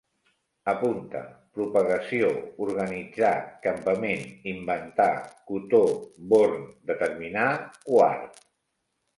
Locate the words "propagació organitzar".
1.57-3.33